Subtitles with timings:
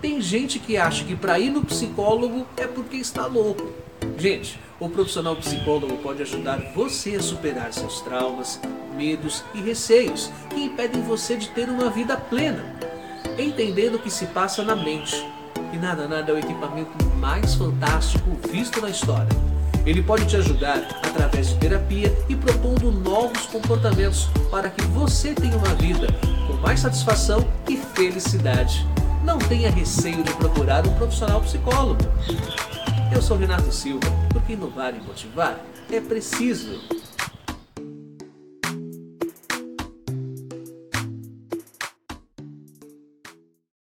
[0.00, 3.68] Tem gente que acha que para ir no psicólogo é porque está louco.
[4.16, 8.58] Gente, o profissional psicólogo pode ajudar você a superar seus traumas,
[8.96, 12.64] medos e receios que impedem você de ter uma vida plena,
[13.38, 15.14] entendendo o que se passa na mente.
[15.70, 19.28] E nada, nada é o equipamento mais fantástico visto na história.
[19.84, 25.56] Ele pode te ajudar através de terapia e propondo novos comportamentos para que você tenha
[25.56, 26.06] uma vida
[26.46, 28.86] com mais satisfação e felicidade.
[29.22, 32.00] Não tenha receio de procurar um profissional psicólogo.
[33.14, 36.99] Eu sou Renato Silva, porque inovar e motivar é preciso.